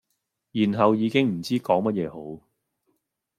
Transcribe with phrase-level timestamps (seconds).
[0.51, 2.43] 然後已經唔知講乜嘢好